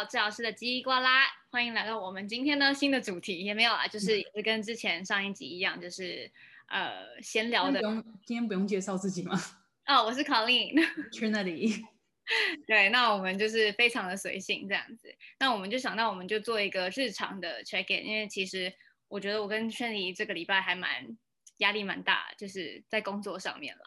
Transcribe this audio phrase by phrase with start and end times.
[0.00, 6.30] 到治疗师的叽呱啦，欢迎来到我们今天呢新的主题，也没有啊，就是也是跟之前上一集一样，就是
[6.68, 7.82] 呃闲聊的。
[8.24, 9.38] 今天不用介绍自己吗？
[9.84, 11.84] 哦，我是 Colleen，Trinity。
[12.66, 15.14] 对，那我们就是非常的随性这样子。
[15.38, 18.72] 那我们就想到，我们就做一个日常的 check in，因为其实
[19.08, 21.18] 我觉得我跟 Trinity 这个礼拜还蛮
[21.58, 23.84] 压力蛮大，就是在工作上面啦，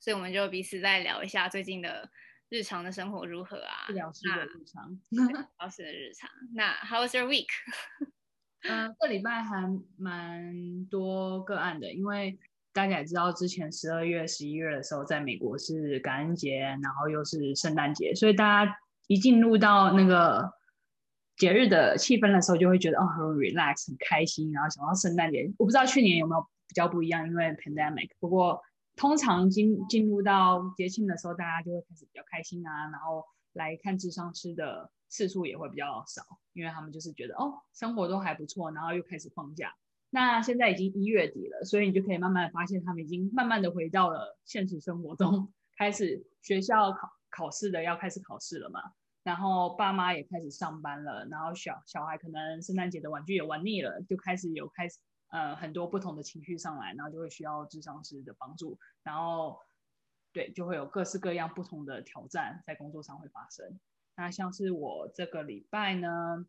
[0.00, 2.10] 所以我们就彼此再聊一下最近的。
[2.50, 3.86] 日常的生活如何啊？
[3.86, 6.30] 治疗师的日常，治疗 师的日常。
[6.54, 7.48] 那 How was your week？
[8.62, 12.38] 嗯，这礼拜还蛮多个案的，因为
[12.72, 20.52] 大家也知道，之前十二月、十一月的时候，在美国是感恩节，然后又是圣诞节，所以大家一进入到那个
[21.36, 25.48] 节日的气氛的时候，就会觉得哦，很 relax，很开心，然后想到圣诞节。
[25.58, 28.10] 我不知道去年有没有比较不一样，因为 pandemic。
[28.18, 28.60] 不过
[28.98, 39.72] 通常进进入到节庆的时候，大家就会开始比较开心啊，然后来看智商师的次数也会比较少，因为他们就是觉得哦，生活都还不错，然后又开始放假。
[40.10, 48.80] 那现在已经一月底了，所以你就可以慢慢发现，他们已经慢慢的回到了现实生活中，开始学校考考试的要开始考试了嘛，
[49.22, 54.98] 然后爸妈也开始上班了，然后小小孩可能圣诞节的玩具也玩腻了，就开始有开始。
[55.30, 59.60] 呃，很多不同的情绪上来，然后就会需要智商师的帮助，然后
[60.32, 63.78] 对，就会有各式各样不同的挑战在工作上会发生。
[64.16, 66.46] 那像是我这个礼拜呢，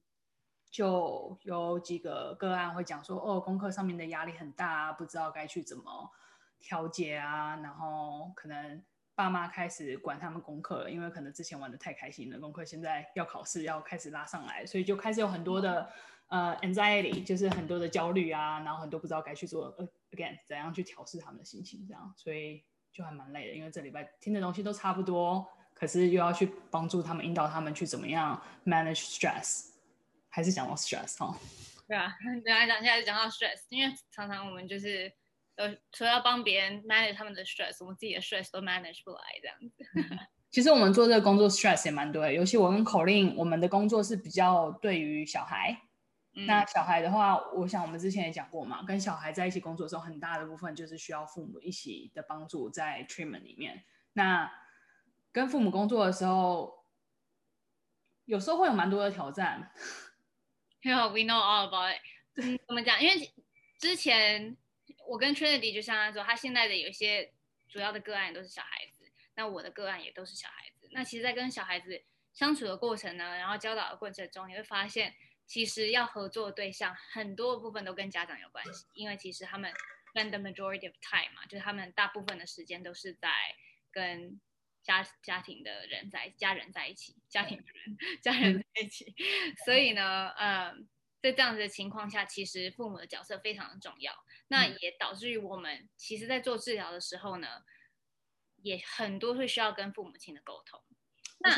[0.72, 6.10] 就有几个个案会讲说，哦，功课上面的压力很大，不知道该去怎么
[6.58, 8.82] 调节啊，然后可能
[9.14, 15.92] 爸妈开始管他们功课了，因为可能之前玩得太开心了，功课现在要考试要开始拉上来，所以就开始有很多的。
[16.30, 19.76] 呃、uh，anxiety 就是很多的焦虑啊，然后很多不知道该去做
[20.12, 23.54] ，again 怎样去调试他们的心情，这样，所以就还蛮累的。
[23.56, 29.72] 因为这礼拜听的东西都差不多，可是又要去帮助他们，引导他们去怎么样 manage stress，
[30.30, 31.36] 还是讲到 stress 哈？
[31.88, 32.16] 对啊，
[32.46, 35.12] 等下讲现在讲到 stress，因为常常我们就是
[35.56, 39.84] 呃，除了要帮别人 manage 他们的 stress，我们自己的 stress 都 manage 不来这样子。
[40.52, 45.76] 其实我们做这个工作 stress 也蛮多的，尤其我跟 Colleen，我们的工作是比较对于小孩。
[46.46, 53.84] 那小孩的话，我想我们之前也讲过嘛，跟小孩在一起工作的时候，很大的部分就是需要父母一起的帮助在 treatment 里面。
[54.14, 54.52] 那
[55.32, 56.86] 跟父母工作的时候，
[58.26, 59.72] 有时候会有蛮多的挑战。
[60.82, 62.02] Yeah, we know all about it。
[62.68, 63.02] 怎么讲？
[63.02, 63.32] 因为
[63.78, 64.56] 之前
[65.08, 67.32] 我跟 Trinity 就像他说，他现在的有一些
[67.68, 70.88] 主要的个案都是小孩子，那我的个案也都是小孩子。
[70.92, 75.14] 那其实，在跟小孩子相处的过程呢，然后教导的过程中，你会发现。
[75.50, 79.74] 其实要合作的对象很多部分都跟家长有关系，因为其实他们
[80.14, 83.32] spend the majority of time 嘛，就是他们大部分的时间都是在
[83.90, 84.40] 跟
[84.84, 89.16] 家家庭的人在家人在一起，家庭的人家人在一起，
[89.66, 90.88] 所以呢，嗯，
[91.20, 94.14] 在这样子的情况下，其实父母的角色非常的重要，
[94.50, 97.64] 那也导致于我们其实在做治疗的时候呢，
[98.62, 100.80] 也很多会需要跟父母亲的沟通，
[101.40, 101.58] 那。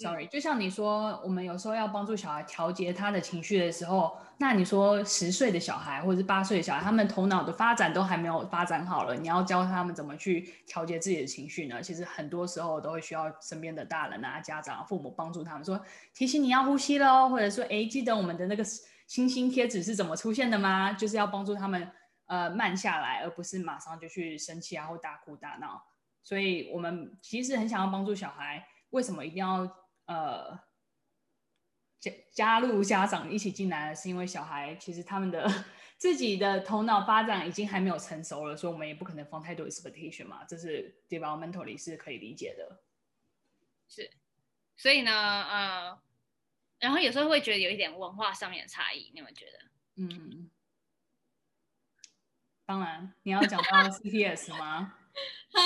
[0.00, 11.82] Sorry，就像你说，我们有时候要帮助小孩调节他的情绪的时候，那你说十岁的小孩或者是八岁的小孩，他们头脑的发展都还没有发展好了，你要教他们怎么去调节自己的情绪呢？
[11.82, 15.80] 其实很多时候都会需要身边的大人啊、家长、父母帮助他们说，
[16.14, 18.62] 提醒你要呼吸喽，或者说，哎，记得我们的那个
[19.08, 20.92] 星星贴纸是怎么出现的吗？
[20.92, 21.90] 就是要帮助他们
[22.26, 25.82] 呃慢下来，而不是马上就去生气啊或大哭大闹。
[26.22, 29.68] 所以我们其实很想要帮助小孩，为什么一定要？
[30.08, 30.58] 呃，
[32.00, 35.46] 加加入家长一起进来，是因为小孩其实他们的
[35.98, 42.82] 自己的头脑发展已经还没有成熟了，所以我们也不可能放太多 expectation 嘛，这是 developmentally 是可以理解的。
[43.88, 44.10] 是，
[44.76, 45.98] 所以呢，呃，
[46.78, 49.58] 然后有时候会觉得有一点文化上面的差异，你们觉得？
[49.96, 50.50] 嗯，
[52.64, 54.94] 当然，你要讲到 CPS 吗？
[55.52, 55.60] 啊？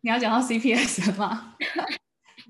[0.00, 1.56] 你要讲到 CPS 吗？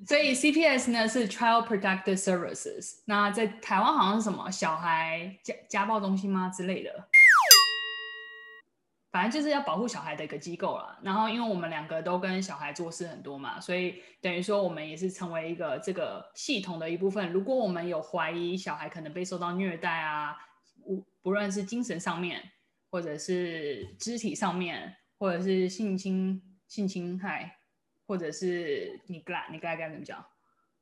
[0.07, 7.09] 所以 CPS 呢是 Child Protective Services，那在台湾好像是什么小孩家家暴中心吗之类的，
[9.11, 10.97] 反正就是要保护小孩的一个机构啦。
[11.03, 17.33] 然后因为我们两个都跟小孩做事很多嘛，所以等于说我们也是成为一个这个系统的一部分。
[17.33, 20.37] 如果我们有怀疑小孩可能被受到虐待啊，
[20.85, 22.41] 不不论是精神上面，
[22.89, 27.58] 或者是肢体上面，或者是性侵性侵害。
[28.09, 30.27] 或者是你该你该该怎么讲？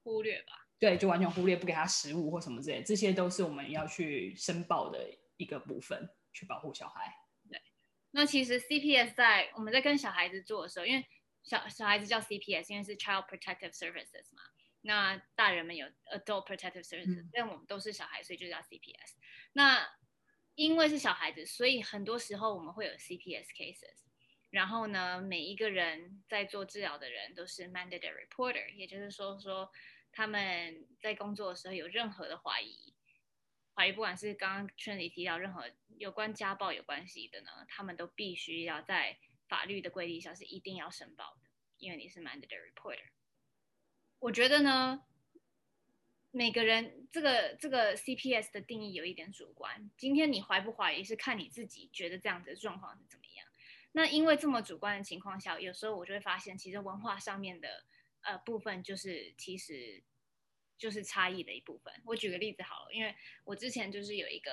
[0.04, 0.68] 忽略吧。
[0.78, 7.12] 对，就完全忽略，不给他食物或什么之类，这些都是我们要去申报的一个部分，去保护小孩。
[7.50, 7.60] 对。
[8.12, 11.04] 那其实 CPS 在我们在跟小孩子做的时候，因为
[11.42, 14.42] 小小孩子叫 CPS，因为是 Child Protective Services 嘛。
[14.82, 19.14] 那大人们有 Adult Protective Services，嗯，但我们都是小孩，所以就叫 CPS。
[19.54, 19.84] 那
[20.54, 24.04] 因为是小孩子，所以很多时候我们会有 CPS cases。
[24.50, 29.70] 然后呢，每一个人在做治疗的人都是 mandatory Reporter，也就是说说
[30.12, 32.94] 他们在工作的时候有任何的怀疑，
[33.74, 35.64] 怀疑不管是刚刚圈里提到任何
[35.98, 43.08] 有关家暴有关系的呢，他们都必须要在法律的规定下是一定要申报的，因为你是 mandatory Reporter。
[44.20, 45.02] 我觉得呢，
[46.30, 49.90] 每个人这个这个 CPS 的定义有一点主观。
[49.98, 53.25] 今天你怀不怀疑是看你自己觉得这样子的状况是怎么。
[53.96, 57.82] 那因为这么主观的情况下，有时候我就会发现，其实文化上面的
[58.20, 60.02] 呃部分就是其实
[60.76, 61.90] 就是差异的一部分。
[62.04, 64.52] 我举个例子好了，因为我之前就是有一个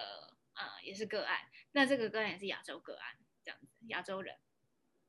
[0.53, 1.39] 呃也是个案，
[1.73, 4.33] 那这个个案也是亚洲个案，这样子亚洲人。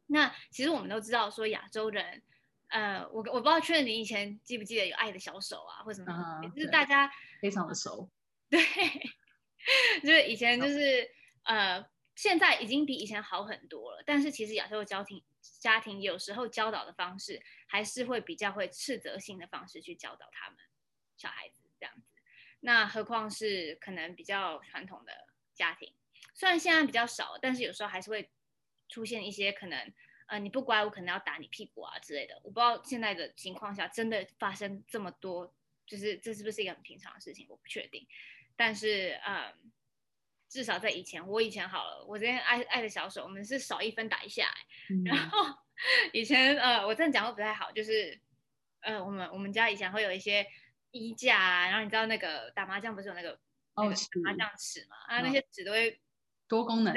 [0.07, 2.21] 那其实我们都知道说亚洲人。
[2.69, 7.09] 呃，我我不知道，确认你以前记不记得有爱的小手啊，或什么，uh 就是大家
[7.41, 8.11] 非常的熟，
[8.51, 8.59] 对，
[10.03, 11.09] 就是以前就是
[11.45, 20.59] 呃，现在已经比以前好很多了，但是其实亚洲的家庭家庭有时候教导的方式还是会比较会斥责性的方式去教导他们
[21.17, 22.09] 小孩子这样子，
[22.61, 25.13] 那何况是可能比较传统的
[25.55, 25.93] 家庭，
[26.35, 28.31] 虽然现在比较少，但是有时候还是会
[28.89, 29.93] 出现一些可能。
[30.27, 32.35] 呃，你不乖，我可能要打你屁股啊之类的。
[32.43, 35.55] 我不知道现在的情况下真的发生这么多，
[35.87, 38.09] 就是这是不是一个很平常的事情，我不确定。
[38.57, 39.53] 但是，嗯，
[40.49, 45.05] 至少在以前，我以前好了，我之前爱爱的小手，我们是少一分打一下，欸嗯。
[45.05, 45.39] 然后
[46.13, 48.21] 以前，呃，我这样讲会不太好，就是，
[48.81, 50.47] 呃，我们我们家以前会有一些
[50.91, 53.33] 衣架啊，然后你知道那个打麻将不是有那个
[53.75, 56.01] 哦，那个，麻将尺嘛，啊，那些纸都会
[56.47, 56.95] 多功能。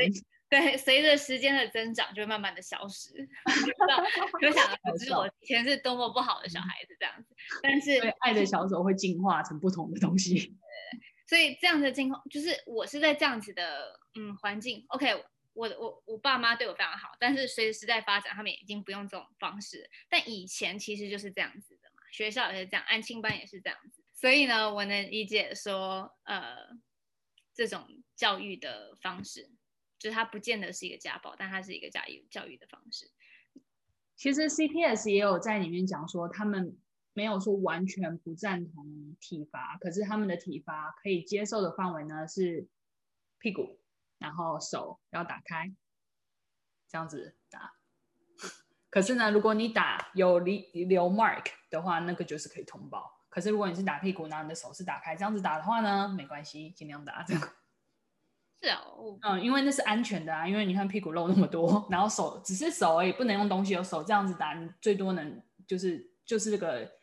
[0.49, 3.11] 对，随着时间的增长，就会慢慢的消失。
[4.39, 7.35] 可想而知，我以前是多么不好的小孩子，这样子。
[7.61, 10.55] 但是，爱的小手会进化成不同的东西。
[11.27, 14.85] 所以，这样的情况就是我是在这样子的嗯环境。
[14.87, 15.13] OK，
[15.53, 19.89] 我我我爸妈对我非常好，但是随着时代发展，他们已经不用这种方式。
[20.09, 24.03] 但以前其实就是这样子的嘛，学校也是这样，安亲班也是这样子。
[24.13, 26.55] 所以呢，我能理解说，呃，
[27.53, 27.85] 这种
[28.15, 29.51] 教育的方式。
[29.99, 33.09] 就是它不见得是一个家暴，但它是一个教育教育的方式。
[34.15, 36.77] 其实 CPS 也有在里面讲说，他们
[37.17, 42.67] 没有说完全不赞同体罚，可是他们的体罚可以接受的范围呢是
[43.39, 43.79] 屁股，
[44.19, 45.73] 然后手要打开，
[46.87, 47.73] 这样子打。
[48.91, 53.25] 可是呢，如果你打有留留 mark 的话，那个就是可以通报。
[53.29, 57.41] 可是如果你是打屁股，然后你的手是打开，这样子打的话呢，没关系，尽量打这样。
[58.61, 66.96] 是哦，嗯，因为那是安全的啊，因为你看屁股露那么多，然后手只是手而已，不能用东西，有手这样子打，你最多能就是就是这个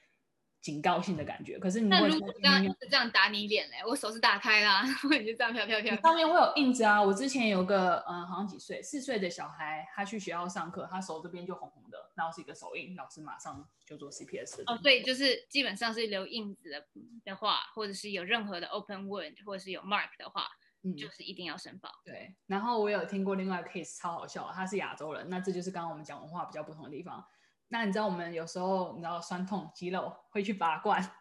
[0.65, 1.59] 警告性的感觉。
[1.59, 7.03] 可是你那如果这样是这样打你脸嘞，我手是打开啦，然后你就这样飘飘飘，上面会有印子啊。
[7.03, 16.83] 我之前有个嗯，好像几岁，四岁的小孩，他去学校上课，他手这边就红红的，然后是一个手印，老师马上就做 CPS 哦，对，就是基本上是留印子的
[17.27, 20.49] 的话，或者是有任何的 open wound，或者是有 mark 的话。
[20.87, 21.91] 嗯，就是一定要申报。
[22.05, 27.27] 对，然后我有听过另外一个 case 超好笑，他是亚洲人，那这就是刚刚我们讲文化比较不同的地方。
[27.69, 31.13] 那你知道我们有时候你知道酸痛肌肉会去拔罐，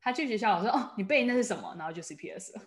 [0.00, 1.74] 他去学校我说哦，你背那是什么？
[1.78, 2.62] 然后就 CPS 了，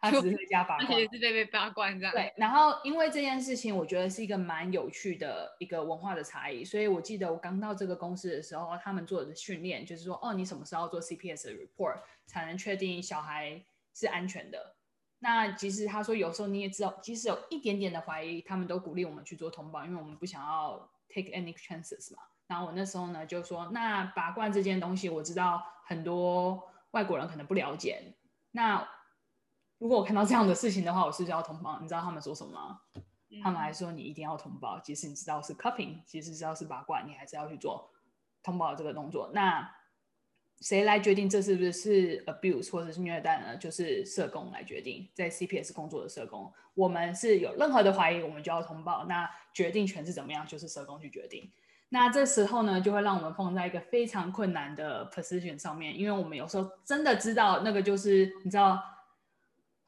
[0.00, 2.12] 他只是在家拔罐，而且是被被拔罐这样。
[2.12, 14.74] 对，然后因为这件事情，我觉得是一个蛮有趣的一个文化的差异，所以我记得我刚到这个公司的时候，他们做的训练就是说，哦，你什么时候做 CPS 的 report 才能确定小孩是安全的。
[15.20, 22.22] 那其实他说，有时候你也知道，即使有一点点的怀疑，他们都鼓励我们去做通报，因为我们不想要 take any chances 嘛。
[22.46, 28.14] 然后我那时候呢就说，那拔罐这件东西，我知道很多外国人可能不了解。
[28.50, 28.86] 那
[29.78, 31.78] 如果我看到这样的事情的话，我是不是要通报？
[31.80, 32.80] 你知道他们说什么吗？
[33.30, 33.40] 嗯。
[33.42, 37.90] 他们还说你一定要通报，即使你知道是 cupping，即使知道是拔罐，你还是要去做
[38.42, 39.30] 通报这个动作。
[39.32, 39.68] 那
[40.62, 43.56] 谁来决定这是不是是 abuse 或者是虐待呢？
[43.56, 49.04] 就是社工来决定，在 CPS 工作的社工，我们是有任何的怀疑，我们就要通报。
[49.06, 51.50] 那决定权是怎么样，就是社工去决定。
[51.88, 58.80] 那这时候呢，就会让我们放在一个非常困难的 position 上面，因为我们有时候真的知道那个就是你知道，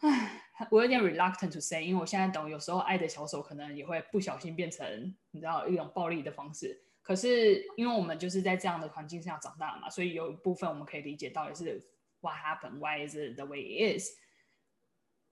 [0.00, 6.82] 唉，我有点 reluctant to say，因为我现在懂，有时候爱的小手可能也会不小心变成你知道一种暴力的方式。
[7.04, 11.86] 可是，因为我们就是在这样的环境下长大嘛，所以有一部分我们可以理解到底是
[12.20, 14.08] what happened, why is it the way it is。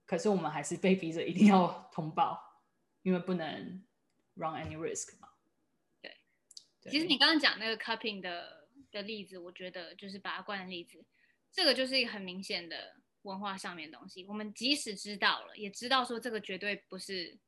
[0.05, 2.39] 可是我们还是被逼着一定要通报，
[3.01, 3.83] 因为不能
[4.35, 5.31] run any risk 嘛。
[6.03, 6.15] 对，
[6.91, 11.03] 其实你刚刚讲那个 cupping 的的例子，我觉得就是拔罐的例子，
[11.51, 14.27] 这个就是一个很明显的文化上面的东西。
[14.27, 17.39] 我们即使知道了，也知道说这个绝对不是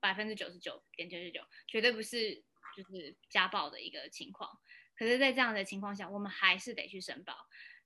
[0.00, 2.44] 百分之九十九点九十九，绝对不是
[2.76, 4.50] 就是家暴的一个情况。
[4.96, 7.34] 可是，在这样的情况下，我们还是得去申报。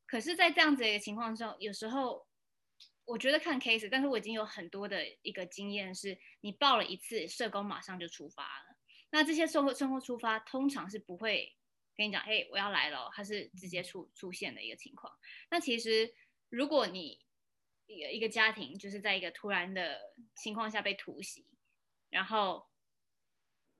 [0.05, 2.29] 可是，在这样子的一个情况中，有时候
[3.07, 8.77] 我觉得看 case，但是我已经有很多的一个经验是，你报了一次，社工马上就出发了。
[9.09, 11.57] 那这些社会生活出发，通常是不会
[11.97, 15.11] 跟你讲，嘿，我要来了，它是直接出出现的一个情况。
[15.51, 16.15] 那其实，
[16.51, 17.19] 如果你
[17.87, 19.99] 一个一个家庭就是在一个突然的
[20.37, 21.47] 情况下被突袭，
[22.11, 22.68] 然后。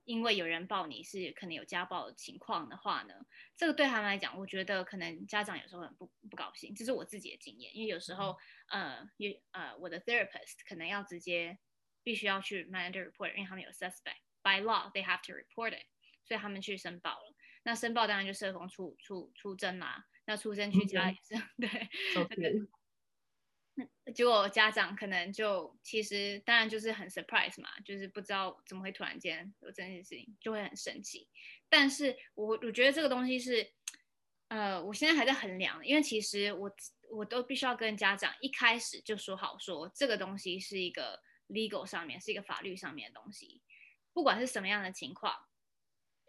[0.09, 3.15] 因为有人报你是可能有家暴的情况的话呢，
[3.55, 7.77] 这个对他们来讲，我觉得可能家长有时候很不不高兴，这是我自己的经验。
[7.77, 8.39] 因为有时候，
[8.69, 11.59] 呃，有呃，我的 therapist 可能要直接
[12.03, 15.85] 必须要去 mandatory report，因为他们有 suspect by law they have to report it，
[16.25, 17.35] 所以他们去申报了。
[17.65, 21.35] 那申报当然就社工出出出征啦，那出征去家里是.
[21.61, 21.91] 对。
[24.15, 31.29] 结果家长可能就其实当然就是很 surprise 嘛，就是不知道怎么会突然间有这件事情，就会很生气。
[31.69, 33.73] 但是我我觉得这个东西是，
[34.49, 36.71] 呃，我现在还在衡量，因为其实我
[37.11, 43.63] 我都必须要跟家长一开始就说好说，说这个东西是一个 legal 上面是一个法律上面的东西，
[44.13, 45.48] 不管是什么样的情况。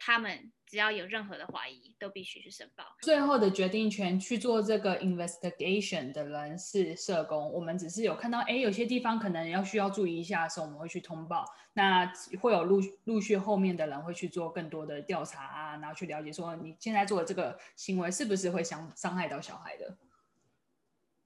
[0.02, 2.96] 他们只要有任何的怀疑，都必须去申报。
[3.02, 7.52] 最后的决定权去做这个 investigation 的人是社工。
[7.52, 11.44] 我们只是有看到，哎，有些地方可能要需要注意一下的时候，我们会去通报。
[11.74, 19.98] 那会有陆陆续后面的人会去做更多的调查啊，然后去了解说你现在做的这个行为是不是会伤伤害到小孩的。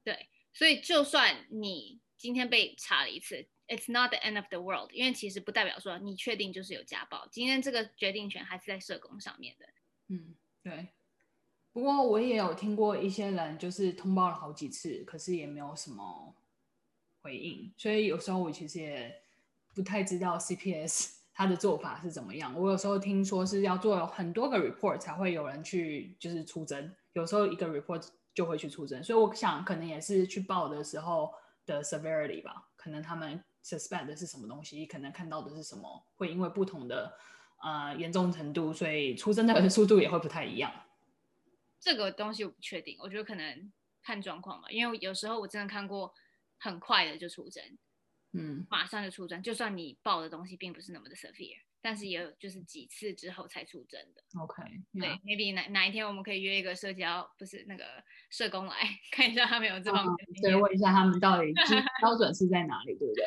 [0.03, 3.47] 对，所以就算你今天被查了一次。
[3.67, 7.27] It's not the end of the world，因为其实不代表说你确定就是有家暴。
[7.31, 9.65] 今天这个决定权还是在社工上面的。
[10.09, 10.89] 嗯，对。
[11.73, 16.35] 不过我也有听过一些人就是通报了好几次，可是也没有什么
[17.21, 17.73] 回应。
[17.75, 19.21] 所以有时候我其实也
[19.73, 22.53] 不太知道 CPS 他 的做法是怎么样。
[22.57, 29.03] 我有时候听说是要做很多个 report 才会有人去就是出征，有时候一个 report 就会去出征。
[29.03, 31.33] 所以我想可能也是去报的时候
[31.65, 33.43] 的 severity 吧，可能他们。
[33.65, 34.85] suspect 的是什么东西？
[34.85, 36.05] 可能看到的是什么？
[36.17, 37.17] 会因为不同的
[37.63, 40.71] 呃严重程度，所以出征的 速度也会不太一样。
[41.79, 43.73] 这个东西我不确定，我觉得可能
[44.03, 44.69] 看状况吧。
[44.69, 46.13] 因为有时候我真的看过
[46.59, 47.63] 很快的就出征，
[48.33, 49.41] 嗯，马上就出征。
[49.41, 54.41] 就算你报的东西并不是那么的 severe，但是也有就是几次之后才出征的。
[54.41, 54.63] OK，
[54.93, 57.83] 对，maybe 哪哪一天我们可以约一个社交，不是那个
[58.31, 58.75] 社工来
[59.11, 61.53] 看一下他们有这方面的，对，问一下他们到底
[62.01, 63.23] 标准是在哪里，对不对？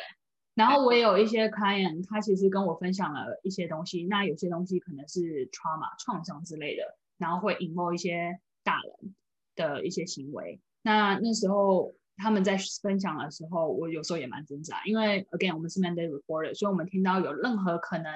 [0.55, 4.03] 然后我也有一些 client，他其实跟我分享了一些东西。
[4.07, 6.83] 那有些东西可能是 trauma 创伤之类的，
[7.17, 9.15] 然后会 involve 一些大人
[9.55, 10.59] 的一些行为。
[10.81, 18.11] 那那时候他们在分享的时候，我有时候也蛮挣扎，因为 again 我们是 mandate reporter，所以我们听到有任何可能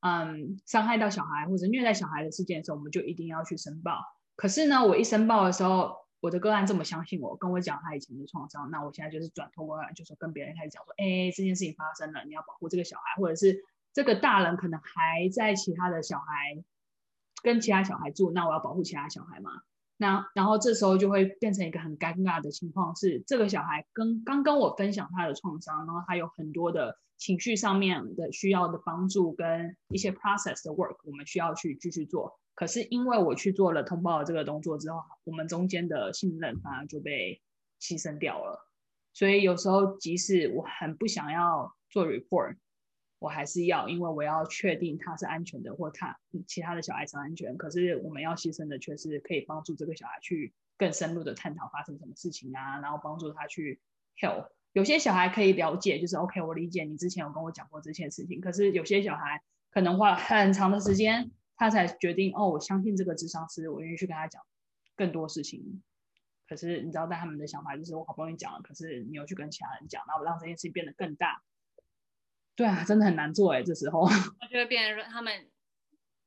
[0.00, 4.00] 嗯伤害到小孩或者虐待小孩的事件的时候，我们就一定要去申报。
[4.36, 16.62] 可是呢，我一申报的时候，我的个案这么相信我，跟我讲他以前的创伤，那我现在就是转头过来，就说跟别人开始讲说，哎，这件事情发生了，你要保护这个小孩，或者是这个大人可能还在其他的小孩
[17.42, 19.50] 跟其他小孩住，那我要保护其他小孩嘛？
[20.00, 32.38] 那然后这时候就会变成一个很尴尬的情况，是这个小孩跟刚跟我分享他的创伤，然后他有很多的情绪上面的需要的帮助跟一些 process 的 work，我们需要去继续做。
[32.54, 37.40] 可是因为我去做了通报的这个动作之后，我们中间的信任反而就被
[37.80, 38.68] 牺牲掉了。
[39.12, 42.56] 所以有时候即使我很不想要做 report，
[43.18, 47.56] 我还是要，因为我要确定他是安全的，或他其他的小孩是安全。
[47.56, 53.80] 可是我们要牺牲的却是可以帮助这个小孩去更深入的探讨发生什么事情啊，然后帮助他去
[54.20, 54.48] help。
[54.72, 58.40] 有些小孩可以了解，就是 OK，我理解你之前有跟我讲过这件事情。
[58.40, 61.30] 可是有些小孩可能花了很长的时间。
[61.60, 64.40] 他才决定哦，我相信这个智商师，我愿意去跟他讲
[64.94, 65.82] 更多事情。
[66.48, 71.42] 可是你知道，在他们的想法就是，我好不容易讲了，可是你又去跟其他人讲，然后让这件事情变得更大。
[72.58, 74.00] 对啊，真的很难做哎，这时候。
[74.42, 75.48] 我就会变成说，他们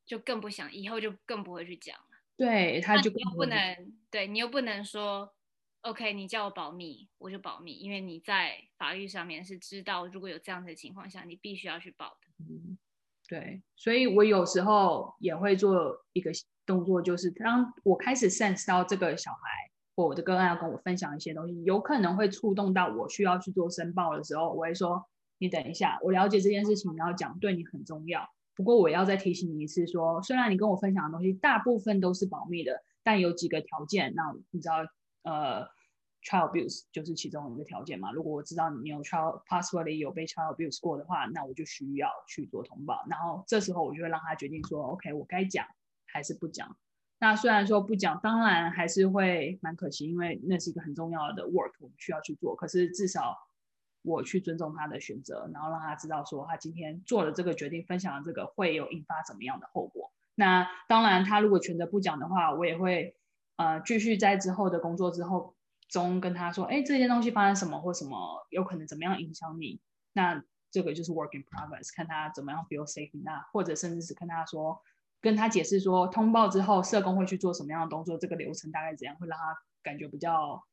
[0.06, 2.06] 就更不想，以后就更不会去讲了。
[2.38, 5.34] 对，他就你又不能，对你又不能说
[5.82, 12.28] ，OK，你叫我保密，我就保密，因为你在法律上面是知道，如果有这样的情况下，你必须要去报的。
[12.40, 12.78] 嗯。
[13.28, 16.32] 对，所以我有时候也会做一个
[16.66, 19.40] 动作，就是当我开始 sense 到这个小孩
[19.98, 25.06] 或我的个案要跟我分享一些东西，有可能会触动到我需要去做申报的时候，我会说
[25.42, 28.30] ：“你等一下，我了解这件事情，你要讲对你很重要。
[28.54, 34.22] 不过我要再提醒你一次说，虽然你跟我分享的东西大部分都是保密的，但有几个条件，那
[34.52, 34.76] 你知道，
[35.24, 35.64] 呃
[36.24, 38.12] ，child abuse 就是其中一个条件嘛。
[38.12, 43.04] 如果我知道你有 child possibly 有被 child abuse 过的话，那我就需要去做通报。
[43.10, 45.66] 然后这时候我就会让他决定说，OK，我该讲
[46.06, 46.78] 还是不讲。
[47.20, 52.56] 那虽然说不讲，当然还是会蛮可惜，因为那是一个很重要的 work，我们需要去做。
[52.56, 53.36] 可是至少
[54.04, 60.12] 我去尊重他的选择，然后让他知道说他今天做了这个决定，分享了这个会有引发怎么样的后果。
[60.36, 63.16] 那当然，他如果选择不讲的话，我也会
[63.58, 65.56] 呃继续在之后的工作之后
[65.90, 69.80] 中跟他说，哎，这件东西发生什么或什么有可能怎么样影响你。
[70.14, 74.82] 那这个就是 work in progress，看他怎么样 feel safe 那或者甚至是跟他说，
[75.20, 80.64] 跟他解释说，通报之后社工会去做什么样的动作，这个流程大概怎样，会让他感觉比较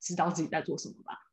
[0.00, 1.27] 知道自己在做什么吧。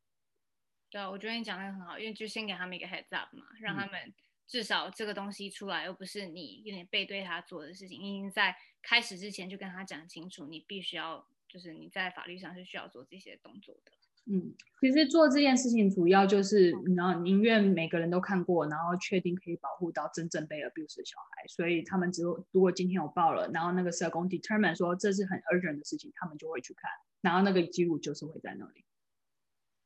[0.90, 4.00] 对啊，我觉得你讲的很好，因为就先给他们一个 heads up 嘛，让他们。
[4.06, 4.14] 嗯
[4.48, 8.00] 至少这个东西出来，又不是你有点背对他做的事情。
[8.00, 13.90] 你已经在开始之前就跟他讲清楚，你必须要，就是你在法律上是需要做这些动作的。
[14.26, 21.44] 嗯，其实做这件事情主要就是，然后宁愿每个人都看过，然后确定可以保护到真正被 abuse 的小孩。
[21.48, 26.88] 所以他们只有如果今天有报了，然后那个社工 determine 说这是很 urgent 的事情，他们就会去看，
[27.20, 28.84] 然后那个记录就是会在那里。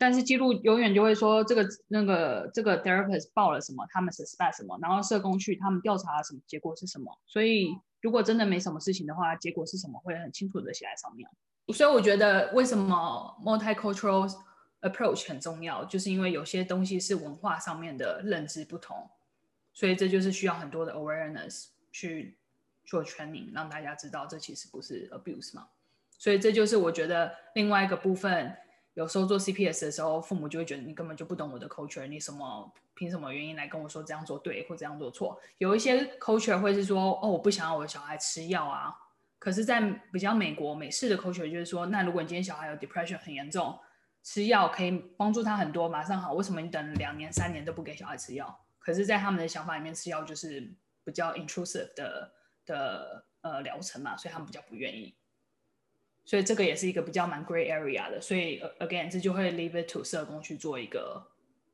[0.00, 7.14] 但是记录永远就会说这个那个这个 therapist 报了什么，他们 suspect 什么，然后社工去他们调查什么，结果是什么。
[7.26, 11.28] 所以如果真的没什么事情的话，结果是什么会很清楚的写在上面。
[11.75, 14.35] 所以我觉得为什么 multicultural
[14.80, 19.07] approach 很重要，就是因为有些东西是文化上面的认知不同，
[19.75, 22.38] 所以这就是需要很多的 awareness 去
[22.87, 25.69] 做 training，让大家知道这其实不是 abuse 嘛。
[26.16, 28.57] 所以这就是我觉得另外一个部分。
[29.00, 35.40] 有时候做 CPS 的时候，父母就会觉得你根本就不懂我的 culture，你什么凭什么原因来跟我说这样做对或这样做错？
[35.57, 38.95] 有一些 culture 会是说，哦，我不想要我的小孩吃药啊。
[39.38, 39.80] 可是，在
[40.12, 43.79] 比较美国美式的 culture 就是说，那如果你今天小孩有 depression 很严重，
[44.22, 46.35] 吃药可以帮助他很多，马上好。
[46.35, 48.61] 为什么你等两年三年都不给小孩吃药？
[48.79, 50.70] 可是，在他们的想法里面，吃药就是
[51.05, 52.31] 比较 intrusive 的
[52.66, 55.14] 的呃疗程嘛，所以他们比较不愿意。
[56.31, 61.27] 所以这个也是一个比较蛮 gray area 的，所以 again 这就会 leave it to 社工去做一个，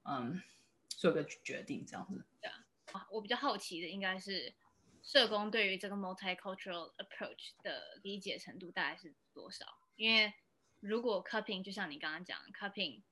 [0.04, 0.40] 嗯，
[0.88, 2.24] 做个决定这样子。
[2.40, 4.54] 对啊，我比较好奇的应该是
[5.02, 9.66] 社工对于这个 multicultural approach 的理解程度大概是多少？
[9.96, 10.32] 因为
[10.80, 13.02] 如果 cupping 就像你刚刚讲，cupping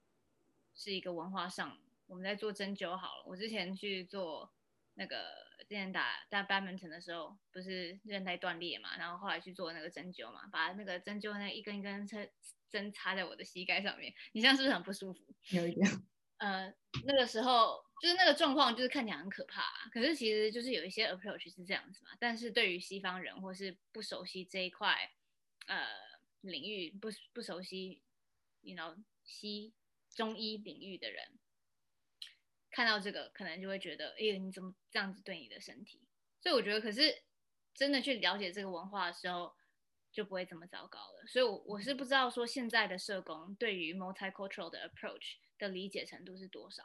[0.74, 1.76] 是一个文化上，
[2.06, 4.50] 我们在做针灸好了，我之前去做
[4.94, 5.43] 那个。
[5.60, 12.30] 之前打打 badminton 的时候，不是韧带断裂嘛，然后后来去做那个针灸嘛，把那个针灸那一根一根针
[12.70, 15.20] 针插在我的膝盖上面，你这样是不是很不舒服？
[15.50, 15.86] 有一点。
[16.38, 16.74] 呃，
[17.06, 19.88] 那个时候就是那个状况，就是看起来很可怕啊。
[19.92, 25.12] 可是其实就是有一些 approach 是这样子嘛，但是对于西方人或是不熟悉这一块
[25.66, 25.86] 呃
[26.40, 28.02] 领域，不不熟悉
[28.60, 29.72] ，you know 西
[30.10, 31.38] 中医领域的人。
[32.74, 36.00] 看到这个，可能就会觉得，哎，你怎么这样子对你的身体？
[36.42, 37.02] 所以我觉得，可是
[37.72, 39.52] 真的去了解这个文化的时候，
[40.10, 41.24] 就不会这么糟糕了。
[41.28, 46.82] 所以，我我是不知道说现在的社工对于 multicultural 的 approach 的理解程度是多少。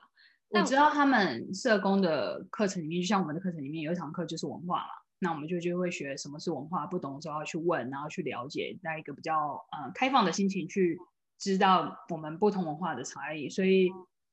[0.50, 11.00] 我知道他们社工的课程里面，就像我们的课程里面有一堂课就是文化嘛，那我们就就会学什么是文化，不懂的时候要去问，然后去了解，在一个比较呃开放的心情去
[11.40, 13.90] 知道我们不同文化的差异，所以。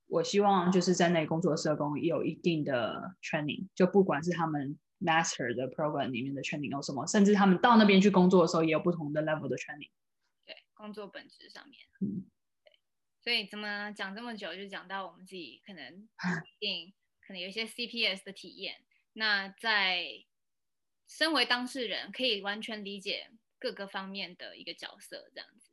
[0.07, 9.91] 我希望就是在那里工作的社工也有一定的 training，就不管是他们 master 的 program 里面的 training 有什么，甚至他们到那边去工作的时候也有不同的 level 的 training。
[10.45, 11.81] 对，工作本质上面。
[12.01, 12.25] 嗯。
[12.65, 12.73] 对。
[13.21, 16.07] 所以怎么讲这么久，就讲到我们自己可能一
[16.61, 16.95] 定
[17.27, 18.77] 可能有一些 CPS 的体验。
[19.13, 20.07] 那在
[21.09, 25.66] 身为当事人，可以完全理解各个方面的一个角色，这样子。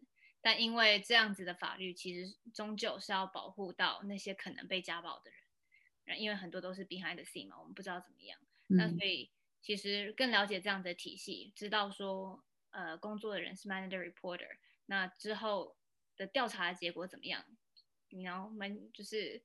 [0.43, 5.32] 但因为这样子的法律，其实终究是要保护到那些可能被家暴的
[6.03, 8.38] 人，因为很多都是 behind the scene 嘛，我们不知道怎么样。
[8.67, 15.77] 嗯、那所以其实更了解这样的体系，知道说，呃，工作的人是 mandatory reporter，那之后
[16.17, 17.45] 的调查结果怎么样？
[18.10, 19.41] 你要我们就是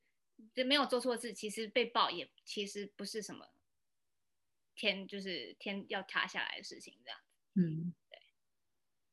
[0.52, 3.48] 这没有做错事，其实被爆也其实不是什么
[4.74, 7.20] 天就是天要塌下来的事情，这样。
[7.54, 8.20] 嗯，对，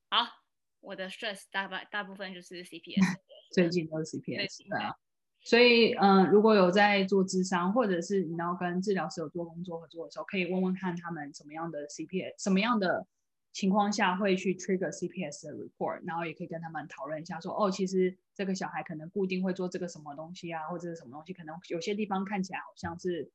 [0.10, 0.45] 好。
[0.86, 3.15] 我的 stress 大部大部分就是 CPS，
[3.52, 4.95] 最近都是 CPS，对啊。
[5.41, 13.06] 所以，嗯、呃，如果有在做智商，或者是你要跟治疗师有做工作合作的时候，可以问问看他们什么样的 CPS，什么样的
[13.54, 23.30] 情况下会去 trigger CPS 的 report，然后也可以跟他们讨论一下说，说哦，其实这个小孩可能固定会做这个什么东西啊，或者是什么东西，可能有些地方看起来好像是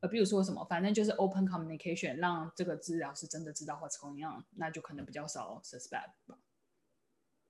[0.00, 6.38] 呃，比如说什么，反正就是 open communication，让这个治疗师真的知道 what's going on，那就可能比较少 suspect 吧。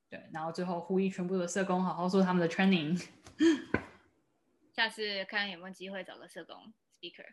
[0.09, 3.05] 对，然后最后呼吁全部的社工好好做他们的 training。
[4.73, 7.25] 下次看有没有机会找个社工 speaker。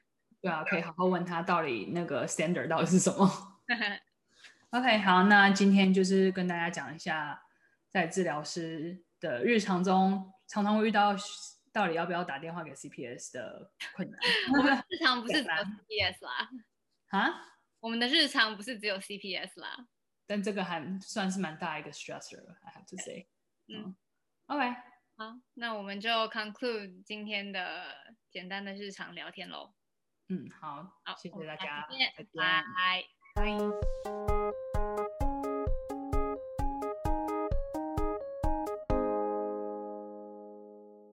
[0.42, 3.30] 对啊，可以好好问他到底那个 standard 到底是什么。
[4.72, 7.44] OK，好，那今天就是跟大家讲一下，
[7.90, 11.16] 在治疗师的日常中，常常会遇到
[11.74, 14.20] 到底要不要打电话给 CPS 的困难。
[14.54, 16.50] 我们日常不是只有 CPS 啦，
[17.10, 17.50] 啊？
[17.82, 19.88] 我们的日常不是只有 CPS 啦，
[20.26, 23.28] 但这个还算是蛮大一个 stressor，I have to say。
[23.68, 23.94] 嗯
[24.46, 24.70] ，OK，
[25.18, 29.74] 好，那我们就 conclude 今天的简单的日常聊天喽。
[30.30, 31.88] 嗯，好，好，谢谢大家，
[32.34, 32.64] 拜
[33.36, 34.23] 拜。